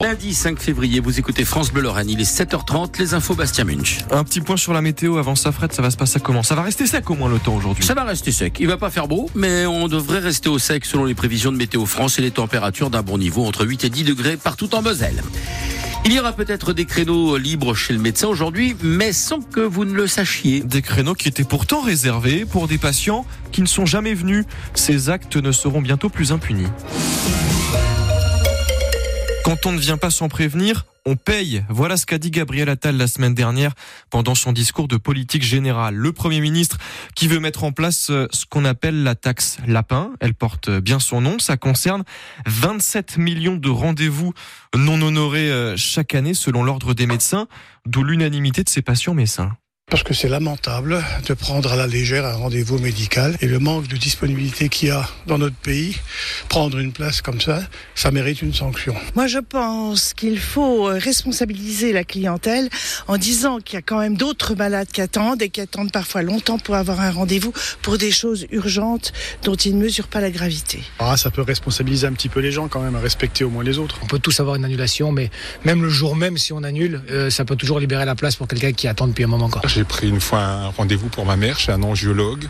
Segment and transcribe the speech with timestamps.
[0.00, 3.98] Lundi 5 février, vous écoutez France Bleu Lorraine, il est 7h30, les infos Bastien Munch.
[4.12, 6.44] Un petit point sur la météo avant ça, Fred, ça va se passer comment?
[6.44, 7.84] Ça va rester sec au moins le temps aujourd'hui?
[7.84, 8.58] Ça va rester sec.
[8.60, 11.56] Il va pas faire beau, mais on devrait rester au sec selon les prévisions de
[11.56, 14.82] Météo France et les températures d'un bon niveau entre 8 et 10 degrés partout en
[14.82, 15.20] Moselle.
[16.04, 19.84] Il y aura peut-être des créneaux libres chez le médecin aujourd'hui, mais sans que vous
[19.84, 20.60] ne le sachiez.
[20.60, 24.44] Des créneaux qui étaient pourtant réservés pour des patients qui ne sont jamais venus.
[24.74, 26.68] Ces actes ne seront bientôt plus impunis.
[29.48, 31.64] Quand on ne vient pas sans prévenir, on paye.
[31.70, 33.72] Voilà ce qu'a dit Gabriel Attal la semaine dernière
[34.10, 35.94] pendant son discours de politique générale.
[35.94, 36.76] Le Premier ministre
[37.14, 40.10] qui veut mettre en place euh, ce qu'on appelle la taxe lapin.
[40.20, 41.38] Elle porte bien son nom.
[41.38, 42.04] Ça concerne
[42.44, 44.34] 27 millions de rendez-vous
[44.76, 47.48] non honorés euh, chaque année selon l'ordre des médecins,
[47.86, 49.56] d'où l'unanimité de ces patients médecins.
[49.90, 53.88] Parce que c'est lamentable de prendre à la légère un rendez-vous médical et le manque
[53.88, 55.96] de disponibilité qu'il y a dans notre pays,
[56.50, 57.62] prendre une place comme ça,
[57.94, 58.94] ça mérite une sanction.
[59.14, 62.68] Moi, je pense qu'il faut euh, responsabiliser la clientèle
[63.06, 66.20] en disant qu'il y a quand même d'autres malades qui attendent et qui attendent parfois
[66.20, 70.30] longtemps pour avoir un rendez-vous pour des choses urgentes dont ils ne mesurent pas la
[70.30, 70.82] gravité.
[70.98, 73.64] Ah, ça peut responsabiliser un petit peu les gens quand même à respecter au moins
[73.64, 74.00] les autres.
[74.02, 75.30] On peut tous avoir une annulation, mais
[75.64, 78.48] même le jour même, si on annule, euh, ça peut toujours libérer la place pour
[78.48, 79.62] quelqu'un qui attend depuis un moment encore.
[79.78, 82.48] J'ai pris une fois un rendez-vous pour ma mère chez un angiologue.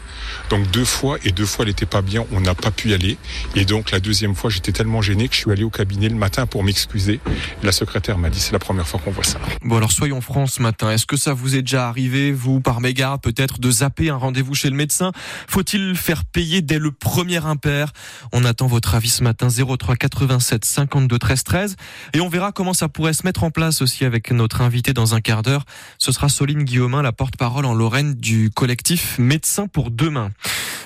[0.48, 2.94] Donc deux fois, et deux fois elle n'était pas bien, on n'a pas pu y
[2.94, 3.18] aller.
[3.54, 6.14] Et donc la deuxième fois, j'étais tellement gêné que je suis allé au cabinet le
[6.14, 7.20] matin pour m'excuser.
[7.62, 9.38] La secrétaire m'a dit c'est la première fois qu'on voit ça.
[9.60, 10.90] Bon alors soyons francs ce matin.
[10.90, 14.54] Est-ce que ça vous est déjà arrivé, vous, par mégarde, peut-être, de zapper un rendez-vous
[14.54, 15.12] chez le médecin?
[15.48, 17.92] Faut-il faire payer dès le premier impair?
[18.32, 21.76] On attend votre avis ce matin 03 87 52 13 13
[22.14, 25.14] et on verra comment ça pourrait se mettre en place aussi avec notre invité dans
[25.14, 25.66] un quart d'heure.
[25.98, 30.30] Ce sera Soline Guillaumin, la porte-parole en Lorraine du collectif Médecins pour demain.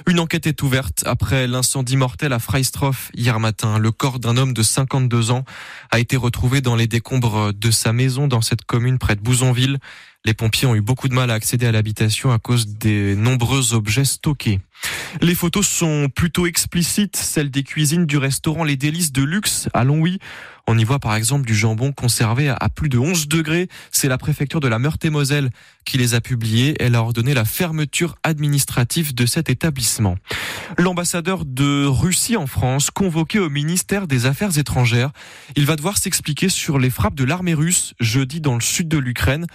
[0.08, 3.78] Une enquête est ouverte après l'incendie mortel à Freistroff hier matin.
[3.78, 5.44] Le corps d'un homme de 52 ans
[5.91, 9.78] a été retrouvé dans les décombres de sa maison dans cette commune près de Bouzonville.
[10.24, 13.74] Les pompiers ont eu beaucoup de mal à accéder à l'habitation à cause des nombreux
[13.74, 14.60] objets stockés.
[15.20, 19.82] Les photos sont plutôt explicites, celles des cuisines du restaurant Les Délices de Luxe à
[19.82, 20.20] Longwy.
[20.68, 23.68] On y voit par exemple du jambon conservé à plus de 11 degrés.
[23.90, 25.50] C'est la préfecture de la Meurthe-et-Moselle
[25.84, 26.77] qui les a publiés.
[26.78, 30.16] Elle a ordonné la fermeture administrative de cet établissement.
[30.78, 35.11] L'ambassadeur de Russie en France, convoqué au ministère des Affaires étrangères,
[35.56, 38.98] il va devoir s'expliquer sur les frappes de l'armée russe jeudi dans le sud de
[38.98, 39.46] l'Ukraine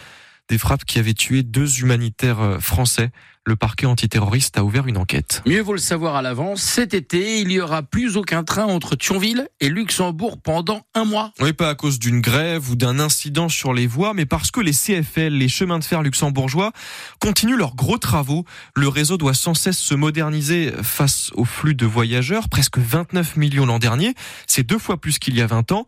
[0.50, 3.12] des frappes qui avaient tué deux humanitaires euh, français.
[3.46, 5.42] Le parquet antiterroriste a ouvert une enquête.
[5.46, 8.98] Mieux vaut le savoir à l'avance, cet été, il n'y aura plus aucun train entre
[8.98, 11.32] Thionville et Luxembourg pendant un mois.
[11.40, 14.60] Oui, pas à cause d'une grève ou d'un incident sur les voies, mais parce que
[14.60, 16.74] les CFL, les chemins de fer luxembourgeois,
[17.20, 18.44] continuent leurs gros travaux.
[18.76, 23.66] Le réseau doit sans cesse se moderniser face au flux de voyageurs, presque 29 millions
[23.66, 24.14] l'an dernier.
[24.46, 25.86] C'est deux fois plus qu'il y a 20 ans.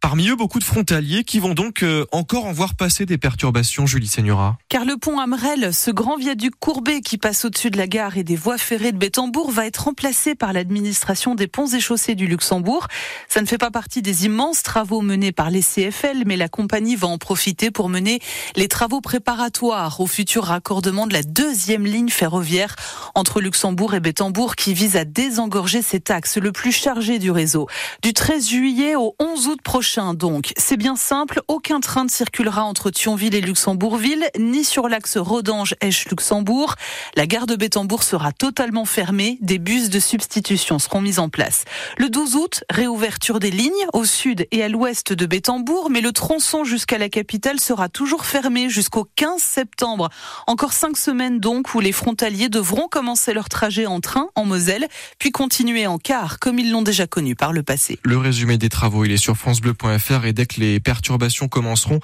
[0.00, 3.84] Parmi eux, beaucoup de frontaliers qui vont donc euh, encore en voir passer des perturbations,
[3.84, 4.56] Julie Seigneura.
[4.68, 8.22] Car le pont Amrel, ce grand viaduc courbé qui passe au-dessus de la gare et
[8.22, 12.28] des voies ferrées de Bétambourg, va être remplacé par l'administration des ponts et chaussées du
[12.28, 12.86] Luxembourg.
[13.28, 16.94] Ça ne fait pas partie des immenses travaux menés par les CFL, mais la compagnie
[16.94, 18.20] va en profiter pour mener
[18.54, 22.76] les travaux préparatoires au futur raccordement de la deuxième ligne ferroviaire
[23.16, 27.66] entre Luxembourg et Bétambourg qui vise à désengorger cet axe le plus chargé du réseau.
[28.02, 30.52] Du 13 juillet au 11 août prochain, donc.
[30.56, 36.74] C'est bien simple, aucun train ne circulera entre Thionville et Luxembourgville, ni sur l'axe Rodange-Esch-Luxembourg.
[37.16, 41.64] La gare de Bétambourg sera totalement fermée, des bus de substitution seront mis en place.
[41.96, 46.12] Le 12 août, réouverture des lignes au sud et à l'ouest de Bétambourg, mais le
[46.12, 50.10] tronçon jusqu'à la capitale sera toujours fermé jusqu'au 15 septembre.
[50.46, 54.86] Encore cinq semaines donc où les frontaliers devront commencer leur trajet en train en Moselle,
[55.18, 57.98] puis continuer en car comme ils l'ont déjà connu par le passé.
[58.02, 59.74] Le résumé des travaux, il est sur France Bleu
[60.24, 62.00] et dès que les perturbations commenceront,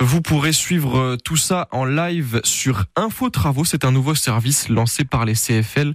[0.00, 3.64] vous pourrez suivre euh, tout ça en live sur Info Travaux.
[3.64, 5.94] C'est un nouveau service lancé par les CFL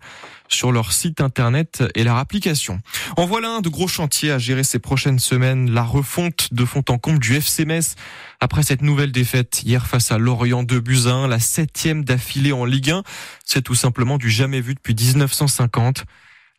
[0.50, 2.80] sur leur site internet et leur application.
[3.18, 6.84] En voilà un de gros chantiers à gérer ces prochaines semaines, la refonte de fond
[6.90, 7.96] en comble du FC Metz
[8.40, 12.92] après cette nouvelle défaite hier face à Lorient de Buzyn, la septième d'affilée en Ligue
[12.92, 13.04] 1.
[13.46, 16.06] C'est tout simplement du jamais vu depuis 1950.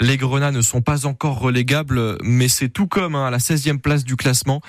[0.01, 3.79] Les Grenats ne sont pas encore relégables, mais c'est tout comme hein, à la 16e
[3.79, 4.61] place du classement.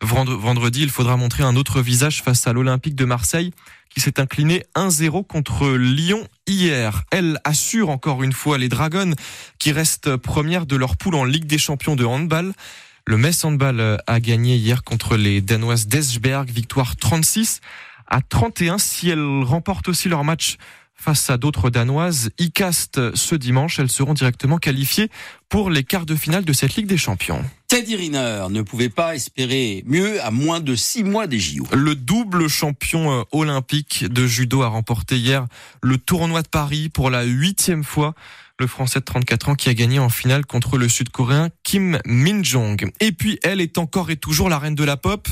[0.00, 3.52] Vendredi, il faudra montrer un autre visage face à l'Olympique de Marseille
[3.90, 7.02] qui s'est incliné 1-0 contre Lyon hier.
[7.10, 9.14] Elle assure encore une fois les Dragons
[9.58, 12.52] qui restent premières de leur poule en Ligue des Champions de handball.
[13.06, 17.60] Le Metz Handball a gagné hier contre les Danoises d'Esberg, victoire 36
[18.06, 20.56] à 31 si elles remportent aussi leur match
[21.00, 22.30] face à d'autres danoises.
[22.38, 25.10] ICAST ce dimanche, elles seront directement qualifiées
[25.48, 27.44] pour les quarts de finale de cette Ligue des Champions.
[27.68, 31.66] Teddy Riner ne pouvait pas espérer mieux à moins de six mois des JO.
[31.72, 35.46] Le double champion euh, olympique de judo a remporté hier
[35.82, 38.14] le tournoi de Paris pour la huitième fois.
[38.58, 42.90] Le Français de 34 ans qui a gagné en finale contre le Sud-Coréen Kim Min-jong.
[43.00, 45.28] Et puis elle est encore et toujours la reine de la pop.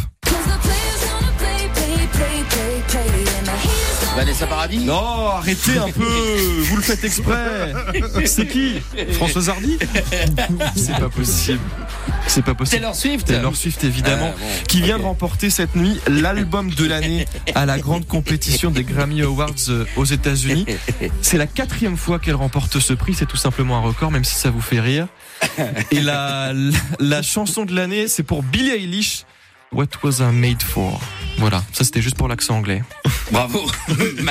[4.16, 4.78] Vanessa Paradis?
[4.78, 6.04] Non, arrêtez un peu
[6.62, 7.74] Vous le faites exprès
[8.24, 8.80] C'est qui?
[9.12, 9.78] Françoise Hardy?
[10.74, 11.60] C'est pas possible.
[12.26, 12.78] C'est pas possible.
[12.80, 16.84] Taylor Swift Taylor Swift évidemment, Ah, bon, qui vient de remporter cette nuit l'album de
[16.86, 20.64] l'année à la grande compétition des Grammy Awards euh, aux États-Unis.
[21.20, 24.34] C'est la quatrième fois qu'elle remporte ce prix, c'est tout simplement un record, même si
[24.34, 25.06] ça vous fait rire.
[25.90, 29.24] Et la, la, la chanson de l'année, c'est pour Billie Eilish.
[29.72, 30.98] What was I made for?
[31.38, 32.82] Voilà, ça c'était juste pour l'accent anglais.
[33.30, 33.60] Bravo.